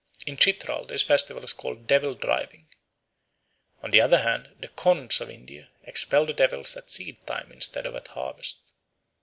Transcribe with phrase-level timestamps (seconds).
[0.25, 2.65] In Chitral this festival is called "devil driving."
[3.83, 7.85] On the other hand the Khonds of India expel the devils at seed time instead
[7.85, 8.71] of at harvest.